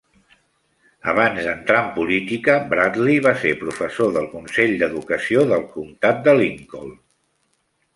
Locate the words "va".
3.29-3.35